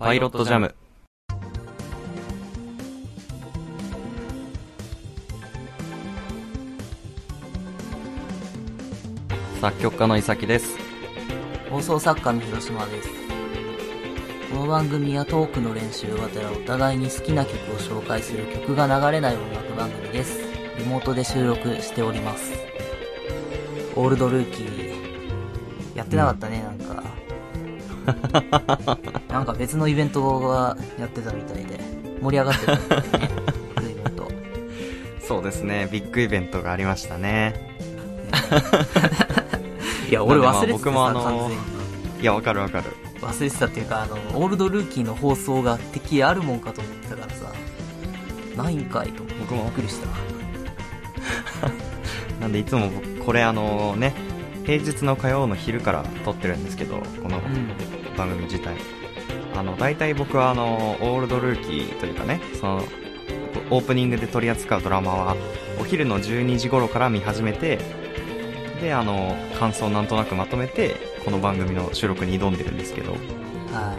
[0.00, 0.74] パイロットジャム。
[9.60, 10.74] 作曲家の伊崎です。
[11.68, 13.10] 放送作家の広島です。
[14.50, 20.40] この番組はトークの練習がてらお互いに好きな曲を紹介する曲が流れない音楽番組です。
[20.78, 22.54] リモートで収録しております。
[23.96, 24.94] オールドルーキー、
[25.94, 26.64] やってなかったね、
[29.28, 29.52] なんか。
[29.54, 31.78] 別のイベントがやってたみたいで、
[32.22, 32.80] 盛り上がってたね、
[33.80, 34.28] 随分と。
[35.20, 37.70] そうですね、ビッグイベントがありましたね。
[40.08, 41.50] いや、俺忘れててさ、僕もあの。
[42.20, 42.86] いや、わかるわかる。
[43.20, 47.52] 忘れてたっていうか、あの、オールドルーキーの放送がてっきりあるもんかと思ってたからさ、
[48.56, 50.08] ないんかいと僕もびっくりした。
[52.40, 54.14] なんでいつも僕、これあのね、
[54.64, 57.99] 平日の火曜の昼から撮ってるんですけど、このうん。
[58.16, 58.74] 番組自体。
[59.56, 62.82] あの、大体僕はあの、オールドルーキーというかね、その、
[63.70, 65.36] オープニングで取り扱うドラマは、
[65.80, 67.78] お昼の12時頃から見始めて、
[68.80, 73.96] で、あの、感想をなんとなくまとめて、この番組の収録に挑んでるんですけど、は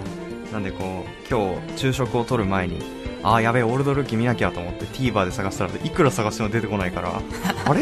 [0.52, 2.80] なんでこう、今日、昼食を取る前に、
[3.24, 7.22] あーやべえ、オールドルーキー見なきゃと思って TVer で探したら、いくら探しても出てこないから、
[7.66, 7.82] あれ？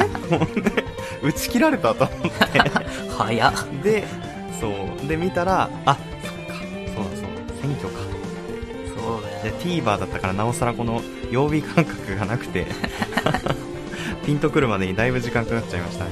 [1.22, 2.62] 打ち切られたと思って、い。
[3.18, 3.54] 早っ。
[3.84, 4.04] で、
[4.60, 5.08] そう。
[5.08, 5.98] で、見たら、あ、
[9.52, 9.84] で、よ。
[9.84, 12.68] TVer だったからなおさらこの曜日感覚がなくて、
[14.26, 16.12] ピンとくるまでにだいぶ時間かかっちゃいましたね。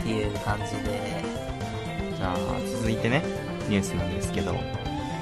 [0.00, 1.24] っていう感じで、
[2.16, 2.36] じゃあ、
[2.78, 3.22] 続いてね、
[3.68, 4.54] ニュースなんですけど、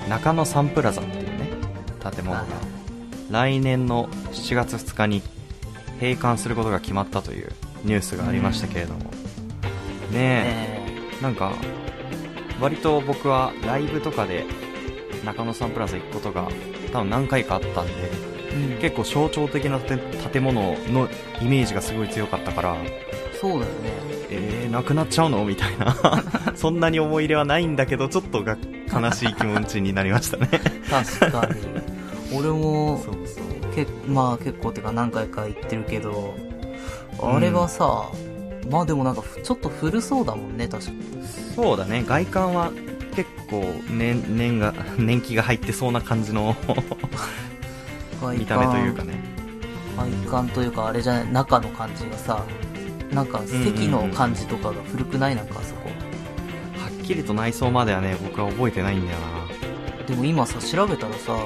[0.08, 1.50] 中野サンプラザっていうね、
[2.00, 2.46] 建物がはい、
[3.30, 5.22] 来年の7月2日に
[6.00, 7.52] 閉館することが決まったという
[7.84, 9.08] ニュースがありましたけれども、ね
[10.12, 10.84] え、ね
[11.22, 11.52] なんか、
[12.60, 14.44] 割と僕はライブとかで
[15.24, 16.48] 中野サンプラザ行くことが
[16.94, 17.92] 多分何回かあったんで、
[18.52, 19.98] え、うん、結構象徴的な建
[20.32, 21.08] 建物の
[21.42, 22.76] イメージがすごい強かったから、
[23.40, 23.68] そうだよね。
[24.30, 25.44] えー、なくなっちゃうの？
[25.44, 25.96] みたいな。
[26.54, 28.56] そんなに思い入れはないんだけど、ちょっとが
[28.92, 30.48] 悲しい気持ちになりましたね。
[30.88, 31.54] 確かに。
[32.38, 33.74] 俺も、そうそう。
[33.74, 36.34] けまあ結構てか何回か行ってるけど、
[37.20, 38.08] あれはさ、
[38.70, 40.98] まあでもなんかふちょっと古そうだもんね、確かに。
[41.56, 42.70] そうだね、外観は
[43.62, 46.56] 結構年、年が、年季が入ってそうな感じの
[48.20, 49.14] 外見た目というかね。
[49.96, 52.44] 外観というかあれじゃない中の感じがさ
[53.12, 55.88] なんか席の感じとかが古くないなんかあそこ。
[56.78, 60.04] はっきりと内装まではね、僕は覚えてないんだよな。
[60.06, 61.38] でも今さ調べたらさ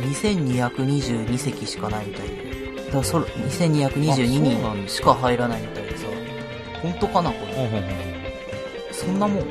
[0.00, 2.76] 2222席しかないみたいで。
[2.86, 6.06] だからそれあそうなん2222です人しか入らないみたいでさ。
[6.82, 8.14] 本当かなこれ。
[8.92, 9.44] そんなもん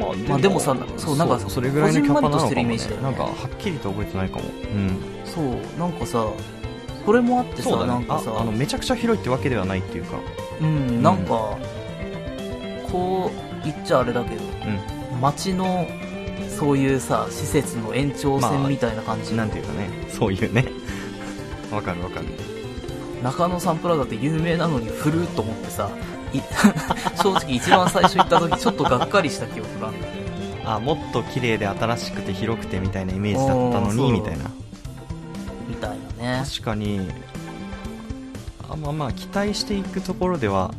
[0.00, 4.44] まあまあでもさそうなんかそれぐらいのキャパなのかも、こじんまりとしてるイメねージだよねなんかはっきりと覚えてないかも。
[4.44, 4.98] うん。
[5.24, 6.26] そうなんかさ
[7.04, 7.86] それもあってさ、ね。
[7.86, 10.18] なんかさあ、あの、めちゃくちゃ広いってわけではないっていうか。
[10.60, 11.56] うんなんか
[12.90, 14.46] こう言っちゃあれだけどう
[15.20, 15.86] 街の
[16.58, 19.36] そういうさ施設の延長まあ線みたいな感じん。
[19.36, 20.66] のなんていうかね、そういうね。
[21.70, 22.26] わかるわかる。
[23.22, 25.90] 中野サンプラザって有名なのに古っと思ってさ
[26.32, 26.40] い
[27.22, 29.98] 正直一番最初行った時ちょっとがっかりした記憶がある
[30.84, 34.44] もっと綺麗で新しくて広くてみたいなイメージだったのに、みたいな。
[35.68, 36.44] みたいなね。
[36.48, 37.10] 確かに、
[38.68, 40.72] あまあまあ、期待していくところでは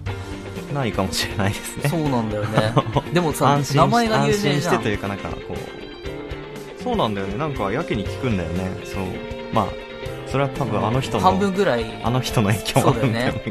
[0.74, 1.90] ないかもしれないですね。
[1.90, 2.74] そうなんだよね。
[3.14, 4.74] でもさ安心し名前が有安心名じゃん。
[4.76, 5.38] してというかなんかこ
[6.80, 7.38] うそうなんだよね。
[7.38, 8.72] なんかやけに聞くんだよね。
[8.86, 9.04] そう。
[9.54, 9.68] まあ
[10.28, 12.02] それは多分あの人の半分ぐらい。
[12.02, 13.44] あの人の影響もあるんだよね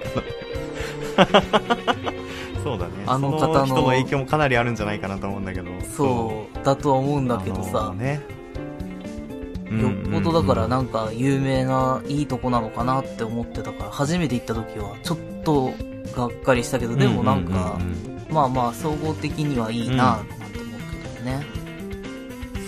[1.17, 2.21] そうだね
[3.07, 5.71] あの方の人の影響もかなりあるんじゃないかなと思うんだけど。
[5.97, 8.21] そうだとは思うんだけどあさの、ね。
[9.71, 15.73] よっぽどだからななんか有名ないいとこなのかなって思ってたから初めて行った時はちょっと
[16.17, 17.79] がっかりしたけどでもなんか
[18.31, 20.81] まあまあ総合的にはいいななんて思う
[21.15, 21.61] けどね。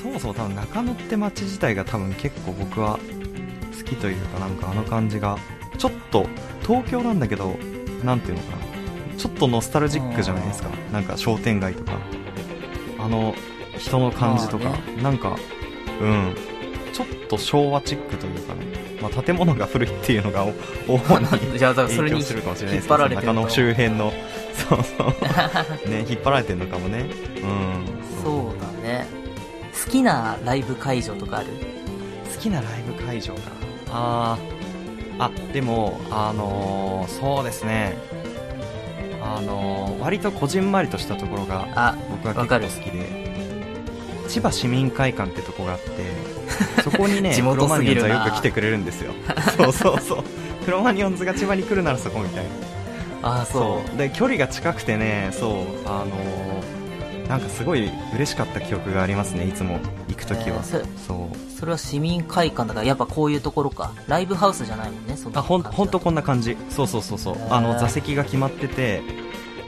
[0.00, 2.99] そもそも多分中野って街自体が多分結構僕は
[3.76, 5.38] 好きというかなんかあの感じが
[5.78, 6.26] ちょっと
[6.62, 7.56] 東京なんだけど
[8.05, 8.71] なんていうのかな
[9.22, 10.69] ちょっとノスタルジックじゃないですか。
[10.92, 11.92] なんか商店街とか。
[12.98, 13.34] あの
[13.78, 15.36] 人の感じとか、まあなんか
[16.00, 16.34] うん。
[16.92, 18.66] ちょっと昭和チックというかね、
[19.00, 20.52] まあ、建物が古いっていうのがお
[20.98, 21.26] 主に
[21.58, 24.12] 影響するかもしれないですけ引っ張られてるど中野周辺の。
[24.69, 25.04] そうそ
[25.86, 25.88] う。
[25.88, 27.06] ね引っ張られてるのかもね。
[27.36, 28.24] うん。
[28.24, 29.06] そうだね。
[29.84, 31.46] 好きなライブ会場とかある？
[32.34, 33.40] 好きなライブ会場か。
[33.92, 34.52] あー。
[35.19, 37.96] あでもあのーそうですね
[39.24, 43.32] あのー割とこじんまりとしたところがあ僕は結構好きで。
[44.28, 45.90] 千葉市民会館ってとこがあって
[46.82, 49.12] そこにね地元クロマニオンズはよく来てくれるんですよ。
[49.58, 50.24] そうそうそう。
[50.64, 53.28] クロマニオンズが千葉に来るならそこみたいな。
[53.28, 53.88] ああ、そう。
[53.88, 53.98] そう。
[53.98, 55.50] で距離が近くてねそう
[55.86, 56.81] あのー
[57.28, 59.78] なんかすごい嬉しかった記憶がありますねいつも。
[60.08, 60.62] 行くときは、えー
[60.98, 61.50] そそう。
[61.60, 63.92] それは市民会館だから、やっぱこういうところか。
[64.08, 66.56] ライブハウスじゃないもんね、そのあほんほんとこんな感じ。
[66.70, 67.34] そうそうそうそう。
[67.36, 67.54] へー。
[67.54, 69.02] あの座席が決まってて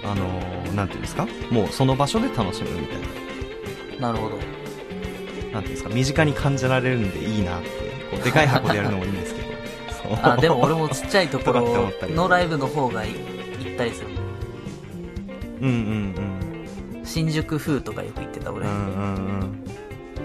[0.04, 1.26] あのーなんていうんですか？
[1.50, 2.98] もうその場所で楽しむみたい
[4.00, 4.08] な。
[4.08, 4.36] なるほど。
[5.52, 5.88] なんていうんですか？
[5.90, 7.68] 身近に感じられるんでいいなって。
[8.10, 9.48] こうでかい箱でやるのもいいんですけど。
[10.22, 12.12] あ、でも俺もちっちゃいところ ったり。
[12.12, 13.10] のライブの方がい
[13.64, 14.08] 行ったりする。
[15.62, 16.33] うんうん
[17.14, 18.66] 新宿風とかよく行ってた俺。
[18.66, 18.90] うんうんうん。
[18.90, 19.64] うん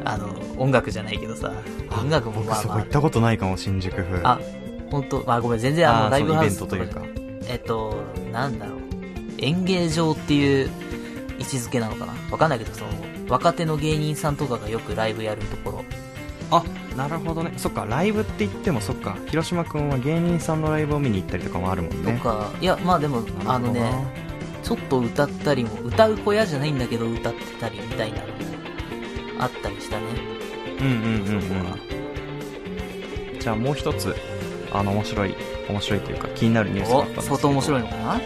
[0.05, 0.27] あの、
[0.57, 1.51] 音楽じゃないけどさ。
[1.91, 2.55] あ音楽も僕まあ。
[2.55, 3.95] まそこ行ったことないかも新宿。
[4.01, 4.39] 風あ、あ、
[4.89, 5.23] 本当？
[5.27, 7.01] あ、ごめん、全然あの、ーライブハウスというか。
[7.47, 8.01] えっと、
[8.31, 8.79] なんだろう。
[9.39, 10.71] 演芸場っていう
[11.37, 12.13] 位置づけなのかな？
[12.31, 12.91] わかんないけど、その、
[13.27, 15.83] 若手の芸人さんとかがよくライブやるところ。
[16.51, 16.63] あ
[16.95, 17.51] なるほどね。
[17.57, 19.17] そっかライブって言ってもそっか。
[19.27, 22.13] 広島君は芸人さんのライブを見に行ったりとかもあるもんね。
[22.13, 23.91] とか、いや、まあでも、あのね、
[24.69, 28.33] ちょっと歌ったりも、歌う小屋じゃないんだけど歌ってたりみたいなのも
[29.39, 30.05] あったりしたね。
[30.79, 31.01] うんうんうん
[33.33, 33.39] うん。
[33.39, 34.15] じゃあもう一つ
[34.71, 35.35] あの面白い
[35.67, 37.37] 面白いというか気になるニュースがあったんお、ですけど。
[37.37, 38.21] 相当面白いのかな？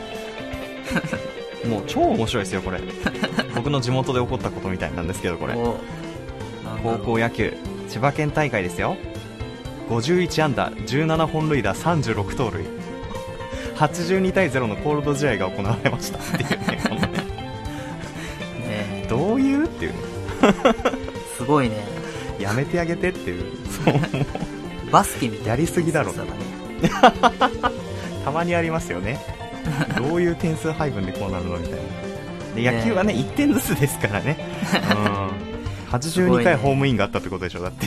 [1.69, 2.81] もう超面白いですよこれ。
[3.55, 5.53] 僕の地元で起こったことみたいなんですけどこれ。
[5.53, 7.53] 高う校野球
[7.87, 8.97] 千葉県大会ですよ。
[9.89, 12.82] 51安打17本塁打36盗塁
[13.87, 17.07] 82対0のコールド試合が行われましたっていうねこのね
[18.67, 19.97] ねどういうっていうね。
[21.37, 21.85] すごいね。
[22.39, 23.43] やめてあげてっていう。
[23.67, 23.93] そう
[24.91, 25.49] バスケみたいな。
[25.49, 26.19] やりすぎだろね
[28.23, 29.19] たまにありますよね。
[29.97, 31.79] どういう点数配分でこうなるのみたいな。
[32.55, 34.37] で野球はね1点ずつですからね。
[34.91, 34.93] う
[35.89, 35.89] ん。
[35.91, 37.85] 82回ホームインがあったってことでしょだって。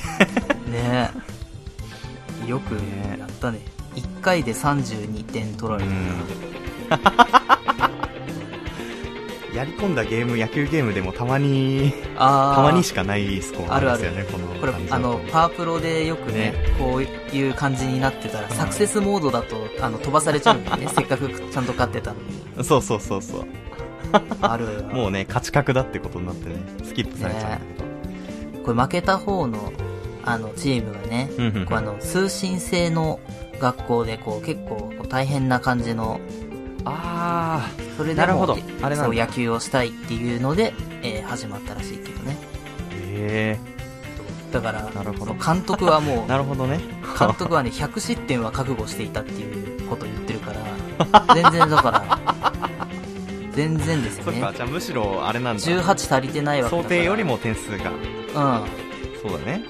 [0.70, 1.10] ね
[2.46, 2.48] え。
[2.48, 2.74] よく
[3.18, 3.60] やったね。
[3.96, 5.84] 1回で32点取られ
[6.88, 7.36] たから。
[9.56, 20.88] やり込んだゲーム野球ゲームでもたまにたまにしかないスコアなんですよねこのこれあのパワープロでよくねこういう感じになってたらサクセスモードだとあの飛ばされちゃうんだよね。
[20.94, 22.18] せっかくちゃんと勝ってたの
[22.58, 23.46] にそうそうそうそう。
[24.42, 24.70] あるよ。
[24.92, 29.72] もうね勝ち確だってことになってねスキップされちゃうんだけど、これ負けた方の
[30.22, 33.20] あのチームがね、うんうんこうあの通信制の
[33.58, 36.20] 学校でこう結構大変な感じの
[36.84, 38.56] あそれでもなるほど。
[38.82, 40.72] あれそう野球をしたいっていうので、
[41.02, 42.36] えー始まったらしいけどね。
[42.92, 43.58] へ
[44.52, 45.34] だからなるほど。
[45.34, 46.78] 監督はもえう なるほどね。
[47.18, 52.18] 監督はね100失点は覚悟していたっていうことを言ってるから全然だから
[53.52, 54.40] 全然ですよね。
[54.40, 55.62] そっかじゃあむしろあれなんだ。
[55.62, 57.90] 18足りてないわけだ想定よりも点数が。
[57.90, 59.28] うん。
[59.28, 59.62] そうだね。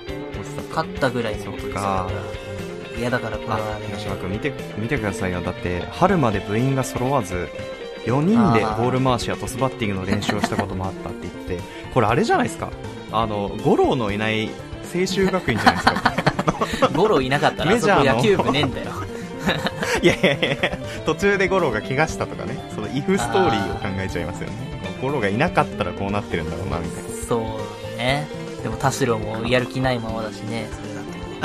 [0.70, 2.06] 勝ったぐらいのことですから
[2.98, 3.86] いやだからこれはあね。
[3.92, 5.40] 吉島君見て見てくださいよ。
[5.42, 7.48] だって春まで部員が揃わず
[8.06, 11.60] 4人でボール回しやトスバッティングの練習をしたこともあったって言って
[11.92, 12.70] これあれじゃないですか？
[13.12, 14.48] あの五郎のいない
[14.94, 16.88] 青州学院じゃないですか？
[16.96, 18.90] ゴロいなかったらあそこ野球部ねえんだよ。
[20.02, 22.56] いやいやいや途中で五郎が怪我したとかね。
[22.74, 24.54] そのイフストーリーを考えちゃいますよね。
[25.02, 27.08] 五郎がいなかったらこうなってるんだろうなみたいな。
[27.28, 27.36] そ
[27.94, 28.26] うね。
[28.62, 30.94] でも田代もやる気ないままだしねそれ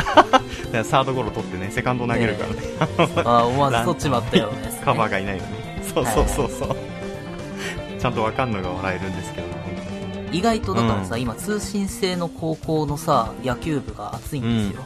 [0.83, 3.07] サードゴロ取ってねセカンド投げるからね。
[3.23, 4.79] とああ思わず取っちまったよね。
[4.83, 5.83] カバーがいないのね。
[5.93, 6.75] そうそうそうそう。
[7.99, 9.47] ちゃんとわかんのが笑えるんですけど
[10.31, 11.21] 意外とだからさ、うん。
[11.21, 14.83] 今通信制の高校のさ野球部が熱いんですよ、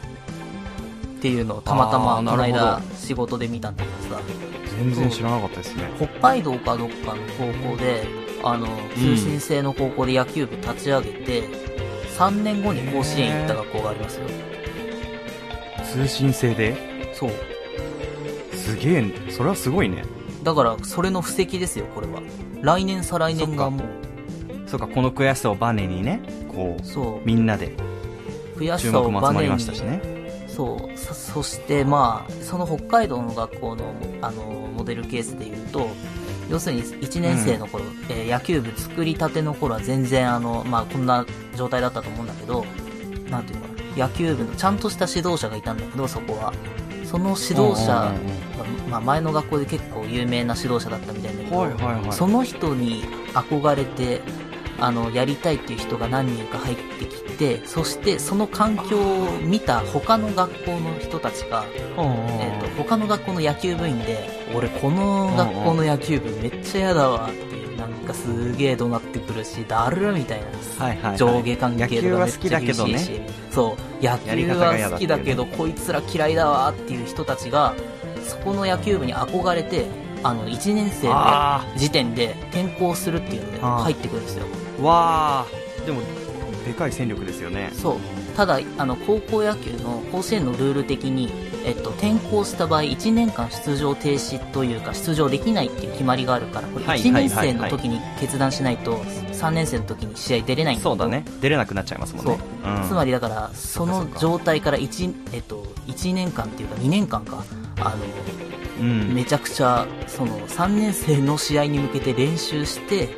[1.18, 4.20] っていうのをたまたあまこの間仕事で見たんだけどさ。
[4.76, 5.90] 全然知らなかったですね。
[5.96, 8.06] 北海道かどっかの高校で
[8.44, 11.48] あの通信制の高校で野球部立ち上げて、
[12.18, 14.26] 3年後に甲子園行った学校がありますよ
[15.92, 16.76] 通信制で？
[17.14, 17.30] そう。
[18.54, 20.04] すげえそれはすごいね。
[20.42, 22.20] だからそれの布石ですよこれは。
[22.60, 23.70] 来年再来年が。
[23.70, 23.86] もう
[24.68, 27.26] そうかこの悔しさをバネにねこうそう。
[27.26, 27.74] みんなで
[28.56, 30.00] 悔しさを注目も集まりバネにましたしね。
[30.48, 30.98] そう。
[30.98, 34.42] そそしてまあその北海道の学校のあの
[34.76, 35.88] モデルケースで言うと
[36.50, 41.24] 要するに1年生の頃、えー野球部作りたての頃は全然あの、まあ、こんな
[41.56, 42.64] 状態だったと思うんだけど
[43.30, 43.65] なんていうの？
[43.65, 43.65] かな
[43.96, 46.52] 野球部のちゃんとした指導者がいたんだけどそこは。
[47.04, 48.12] その指導者が、
[48.90, 52.12] まあ、前の学校で結構有名な指導者だったみたいだけど、はいはいはい。
[52.12, 54.20] その人に憧れて
[54.78, 70.46] あのやりたいっていう人が何人か入ってきてそしてその環境を見た他の学校の人たちが、えー、と他の学校の野球部員で俺この学校の野球部めっちゃ嫌だわっていうなんかがすげえ怒鳴ってくるし、だるみたいな。
[70.84, 71.16] はいはいはい。
[71.18, 72.92] 上下関係野球は好きだけどね。
[72.94, 74.04] めっちゃ厳しいしそう。
[74.04, 77.74] 野球は好きだけどこいつら嫌いだわっていう人たちが
[78.22, 79.86] そこの野球部に憧れて
[80.22, 84.44] あの1年生のあ時点で転校するっていうので入ってくるんですよ。
[84.78, 86.02] ーわあでも
[86.66, 87.70] でかい戦力ですよね。
[87.72, 87.96] そう。
[88.36, 91.32] ただあの高校野球の甲子園のルール的に、
[91.64, 99.02] えっと、転校した場合1年間出場停止というか出場できないっていう決まりがあるからこれはい1年生の時に決断しないと
[99.36, 101.24] 3年生の時に試合出れないんだそうだね。
[101.40, 102.38] 出れなくなっちゃいますもんね。
[102.64, 102.84] う。
[102.84, 102.88] ん。
[102.88, 107.44] つまりだからその状態から 1,、えっと、1年間っていうか2年間か。
[107.80, 107.94] あ
[108.80, 109.08] うん。
[109.08, 113.08] のめちゃくちゃその3年生の試合に向けて練習してっ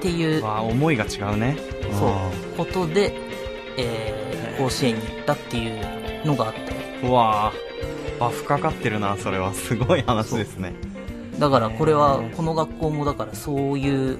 [0.00, 1.56] ていう思いが違うね。
[1.98, 2.08] そう。
[2.08, 3.14] あことで、
[3.76, 4.22] えー
[4.58, 5.68] 甲子園に行ったってい
[6.22, 7.52] うのがあったうわあ。
[8.20, 9.52] バフかかってるなそれは。
[9.54, 10.74] すごい話ですね。
[11.38, 14.18] だからこれはこの学校もだからそういう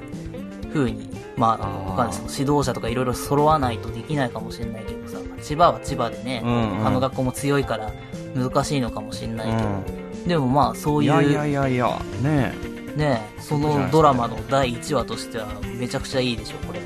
[0.73, 2.41] 風にまああかんないです。
[2.41, 6.79] 指導者とかいろいろ揃わないとできないかもしれないけどさ千葉は千葉でね、うんうん。
[6.79, 7.93] 他の学校も強いから
[8.35, 12.53] 難しいのかもしれないけど、うでもまあそういういやいやいやね
[12.97, 15.49] ねそのドラマの第1話としては
[15.79, 16.85] めちゃくちゃいいでしょこれは。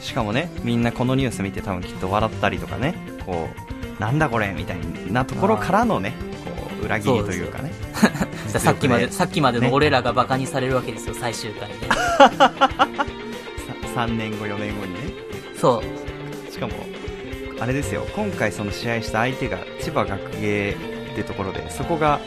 [0.00, 2.94] えしかもねみんなこのニュース見て多分きっと笑ったりとかね。
[3.24, 3.48] こ
[3.98, 4.78] うなんだこれみたい
[5.12, 7.72] なところからのねこう裏切りというかね。
[8.48, 9.70] さっきまでさっきまでのね。
[9.72, 11.74] 俺らがバカにされるわけですよ最終回で
[13.94, 15.00] 3年後4年後にね。
[15.58, 15.82] そ
[16.48, 16.50] う。
[16.52, 16.72] しかも
[17.60, 18.06] あれですよ。
[18.14, 20.76] 今回その試合した相手が千葉学芸
[21.12, 22.20] ってところでそこが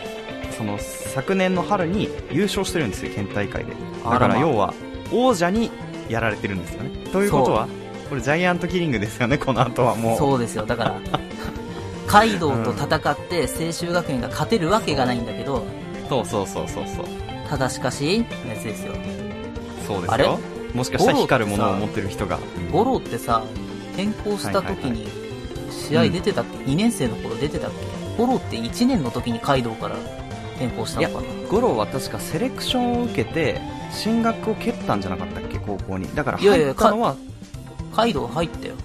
[0.57, 3.72] その昨年の春に優勝してるんですよ県大会で。
[4.03, 4.74] だかあら要は
[5.12, 5.72] 王者に
[6.10, 6.89] やられてるんですよね。
[7.12, 7.67] ということは
[8.10, 10.17] これジャイアントキリングですよねこの後はもう。
[10.17, 10.65] そうですよ。
[10.65, 10.95] だから
[12.07, 15.65] カイドウと戦って青州学園が勝てるわけがないんだけど。
[16.07, 17.05] そうそうそうそうそう。
[17.50, 18.93] ただしかしのやつですよ。
[19.88, 20.25] そうですあれ？
[20.25, 20.39] よ
[20.75, 22.38] もしかしたら光るものを持ってる人が。
[22.72, 23.44] 五郎ってさ
[23.94, 25.08] 転校した時に
[25.72, 27.77] 試合出てたっけ、2年生の頃出てたっけ
[28.17, 29.96] 五郎って1年の時にカイドウから
[30.58, 31.27] 転校したのかな？
[31.50, 35.60] 五郎は確かセレクションを受けて進学を蹴ったんじゃなかったっけ？
[35.60, 36.13] 高校に。
[36.13, 37.15] だから入ったのは
[37.96, 38.75] カイドウ入ったよ。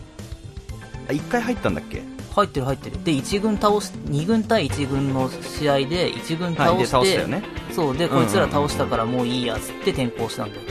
[1.09, 2.03] あ1回入ったんだっけ？
[2.35, 3.03] 入ってる入ってる。
[3.03, 7.43] で1軍倒し2軍対1軍の試合で1軍倒はいでして、倒したよね。
[7.73, 10.63] そうでうんうんうんこいつら倒したからもういいやつって転校したんだよ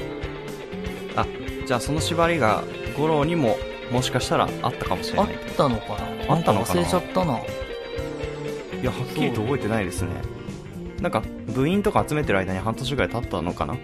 [1.16, 1.26] あ
[1.66, 2.64] じゃあその縛りが
[2.98, 3.58] 五郎にも
[3.92, 5.98] もしかしたらあったかもしれあっないたのか
[6.28, 6.36] な？
[6.36, 6.54] あったのかな？
[6.56, 7.40] なんか忘れちゃったな。
[8.82, 10.10] いやはっきりと覚えてないですね。
[11.02, 13.76] なんか部員とか集めてる間に半年ぐらい経ったのかな？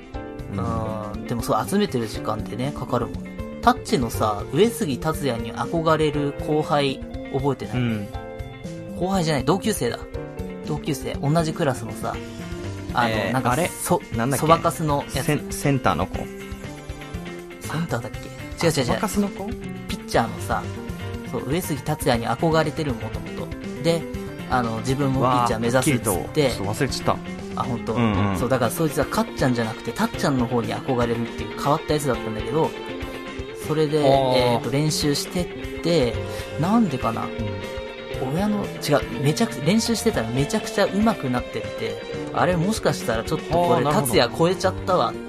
[1.13, 1.27] うん。
[1.27, 3.15] でもそう集めてる時間ってねかかるもん。
[3.61, 6.99] タッチのさ上杉達也に憧れる後輩
[7.33, 8.07] 覚えてない、うん。
[8.97, 9.99] 後輩じゃない同級生だ。
[10.67, 11.13] 同級生。
[11.15, 12.15] 同じクラスのさ
[12.93, 13.67] あの、えーなんかあれ？
[13.67, 14.41] そなんだっけ？
[14.41, 15.25] そばかすのやつ。
[15.25, 16.19] センセンターの子？
[17.65, 18.65] センターだっけ？
[18.65, 19.19] 違う違う違う。
[19.19, 19.45] の子？
[19.87, 20.63] ピッチャーのさ
[21.31, 23.47] そう上杉達也に憧れてるもともと。
[23.83, 24.01] で
[24.49, 26.47] あの自分もピッチャー目指すっつって。
[26.47, 27.17] っ忘れちゃっ
[27.57, 28.37] あ本当、うんうん。
[28.37, 32.69] そうだからそいつはかっちゃんじゃなくてたっちゃんの方に憧れるっていう変わったやつだったんだけど
[33.67, 36.13] それで、えー、と練習してって
[36.59, 37.27] なんでかな？
[38.33, 42.01] 親の違うめちゃく練習してたらめちゃくちゃ上手くなってって
[42.33, 45.24] あれもしかしたらちょっとこれ達也超えちゃったわって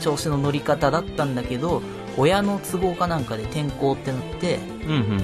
[0.00, 1.82] 調子の乗り方だったんだけど
[2.16, 5.16] 親の都合かなんかで転校ってなってたうんうん。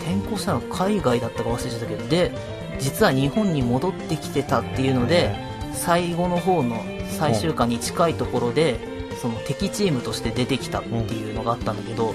[0.00, 2.32] 転校したの海外だったか忘れちゃったけどで
[2.78, 5.34] 実は日本に戻ってきてたっていうので
[5.72, 8.78] 最後の方の最終回に近いところで
[9.20, 12.14] その敵チームとして出てきたっていうのがあったんだけど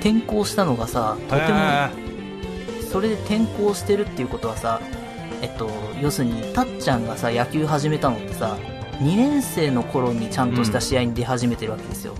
[0.00, 1.90] 転校したのがさとてもへ
[2.90, 4.80] それで転校してるっていうことはさ
[5.42, 5.68] えっと
[6.00, 8.56] 要するにたっちゃんがさ野球始めたのってさ
[9.00, 12.14] 2年生の頃にちゃんとした試合に出始めてるわけですよ、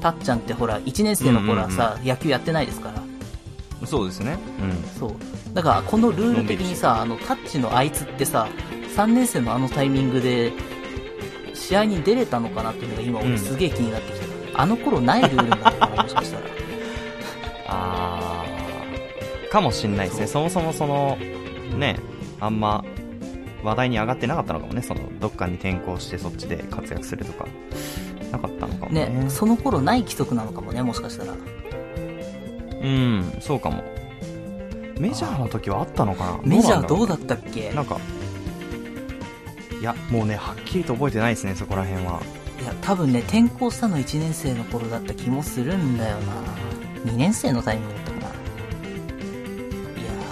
[0.00, 3.02] たっちゃんってほら1年生の頃はさ、野球やってないですから。
[3.82, 4.38] ーそうですね。
[4.60, 4.98] うん。
[4.98, 5.12] そう。
[5.52, 8.48] だからこのルール的にさあのタッチのあいつってさ
[8.96, 10.52] 3年生のあのタイミングで
[11.54, 13.26] 試合に出れたのかなっていうのが今うん。
[13.28, 14.20] 俺すげえ気になってき
[14.52, 16.46] た、あの頃ないルールなのかなもしかしたら。
[17.68, 19.48] あー。
[19.48, 20.26] かもしんないですね。
[20.26, 21.16] そもそもその
[21.76, 21.98] ね
[22.40, 22.84] あんま
[23.64, 24.82] 話題に上がってなかったのかもね。
[24.82, 27.46] そのどっかに転校してそっちで活躍するとか。
[28.30, 29.06] なかったのかもね。
[29.06, 31.34] ねその頃ない規則なのかもねもしかしたら。
[32.82, 33.82] うんそうかも。
[34.98, 36.40] メジャーの時はあったのかな？
[36.44, 37.72] メジャーどうだだったっけ？
[37.72, 37.98] なんか
[39.80, 42.20] いやもうねはっきりと覚えてないですねそこら辺は。
[42.60, 46.32] いや多分ね転校したの1年生の頃だった気もするんだよな。
[47.04, 47.94] 2年生のタイミング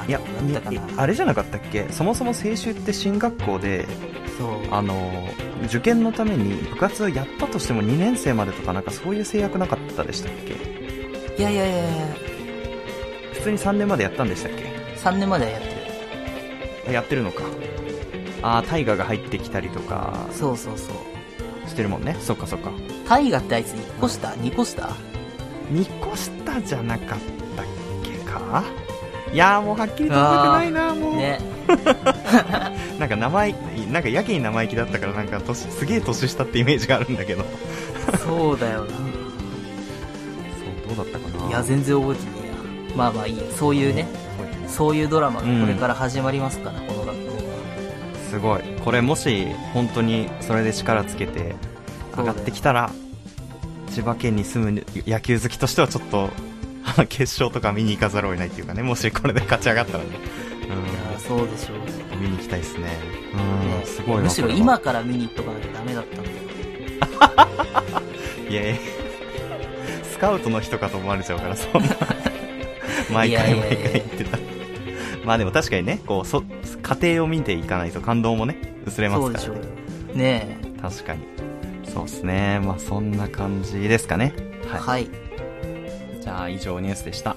[0.09, 0.21] いや
[0.97, 1.87] あれじゃなかったっけ？
[1.91, 3.87] そもそも青春って進学校で。
[4.73, 5.29] あの
[5.67, 10.55] 受験のために部活をやったとしても2年生までとかなんかそういう制約なかったでしたっけ？
[11.39, 12.07] いやいやいやいや、
[13.35, 14.65] 普通に3年までやったんでしたっけ
[14.97, 15.69] ？3年まではやって
[16.89, 16.93] る。
[16.93, 17.45] やってるのか。
[18.43, 20.27] ああ大河が入ってきたりとか。
[20.33, 21.69] そうそうそう。
[21.69, 22.17] してるもんね。
[22.19, 22.73] そっかそっか。
[23.09, 24.91] 大河ってあいつ1個下 ?2 個下
[25.73, 27.09] ？2個下じゃなかっ
[27.57, 27.67] たっ
[28.03, 28.65] けか？
[29.33, 31.39] いやーもうはっきりと覚えてないなもう、ね。
[32.99, 33.55] なんか名前
[33.91, 37.45] なんかやけに生意気だったからなんか年すげえ年下ってイメージがあるんだけど
[38.25, 38.91] そうだよな。
[38.91, 38.99] そう
[40.97, 42.53] どうだったかないや、全然覚えてねえや。
[42.97, 43.43] まあまあいいや。
[43.57, 47.43] そういうね、覚えてないそういうドラマがこれから始まりますから、この学校は。
[48.31, 51.55] すごいこれもし本当にそれで力つけて
[52.17, 52.91] 上がってきたら
[53.91, 56.31] 千葉県に住む野球好きとしてはちょっと
[56.97, 61.79] あ の決勝とか見に行かざるを得ないっていうかねもしこれで勝ち上がったらね、いや、そうでしょう。
[62.15, 62.89] うん、見に行きたいですね。
[63.35, 66.37] うん、ねすごいわむしろ今から見に行っとかなきゃダメだったんだよ。
[68.49, 68.75] いやいや
[70.03, 71.89] スカウトの人かと思われちゃうからそんな。
[73.13, 74.39] 毎回毎回言ってた。
[75.25, 76.43] まあでも確かにねこうそ
[76.83, 78.57] 家庭を見ていかないと感動もね
[78.87, 79.39] 薄れますからね。
[79.39, 79.71] そうでしょ
[80.11, 80.15] うよ。
[80.15, 81.27] ね確かに。
[81.85, 82.61] そうですね。
[82.61, 84.35] まあそんな感じですかね。
[84.37, 84.69] え。
[84.69, 85.09] はい、はい。
[86.23, 87.35] じゃあ以上ニュースでした。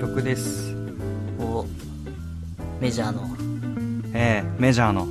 [0.00, 0.74] 曲です。
[1.38, 1.64] お
[2.80, 3.22] メジャーの。
[4.12, 5.06] ええメジャーの。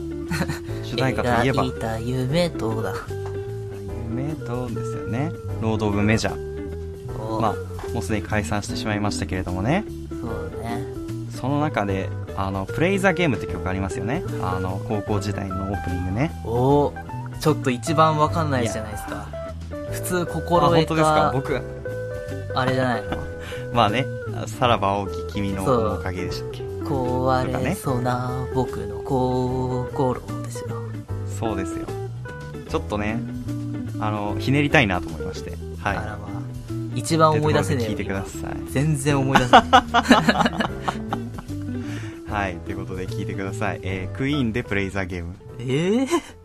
[0.84, 1.72] 主題歌といえば。
[1.80, 2.94] た夢とだ。
[4.10, 5.32] 夢とですよね。
[5.62, 7.18] ロード・オブ・メジャー。
[7.18, 7.40] お。
[7.40, 9.86] まあもうすでに解散してしまいましたけれどもね。
[10.10, 10.84] そうね。
[11.32, 14.24] その中であの「プレイ・ザ・ゲーム」って曲ありますよね。
[14.42, 16.32] あの高校時代のオープニングね。
[16.46, 16.94] お
[17.40, 19.26] ちょっと一番わかんないじゃないですか。
[19.92, 21.14] 普通、あ心得本当ですか？
[21.16, 21.62] か、僕
[22.56, 23.10] あれじゃないの？
[23.74, 24.06] まあね
[24.48, 26.64] さらば青き君のおかげでしたっけ？
[26.84, 30.66] 壊れそうな僕の心ですよ。
[31.40, 31.86] そうですよ。
[32.70, 33.20] ちょっとね
[34.00, 35.52] あのひねりたいなと思いまして。
[35.82, 35.98] はい。
[35.98, 36.34] あらまあ。
[36.96, 38.72] 一番思い出せねえ聞いてください。
[38.72, 39.64] 全然思い出せない。
[42.34, 42.58] はい。
[42.62, 43.80] ということで聞いてください。
[43.84, 45.36] えー、クイーンでプレイザーゲーム。
[45.60, 46.43] ええ